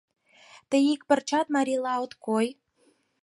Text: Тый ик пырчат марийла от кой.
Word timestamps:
Тый 0.69 0.83
ик 0.93 1.01
пырчат 1.07 1.47
марийла 1.55 1.93
от 2.03 2.11
кой. 2.25 2.47